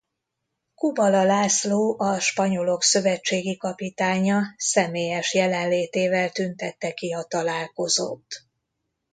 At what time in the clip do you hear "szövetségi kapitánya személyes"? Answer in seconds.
2.83-5.33